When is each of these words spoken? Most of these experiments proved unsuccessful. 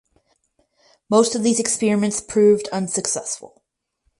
Most 1.11 1.35
of 1.35 1.43
these 1.43 1.59
experiments 1.59 2.21
proved 2.21 2.67
unsuccessful. 2.69 3.61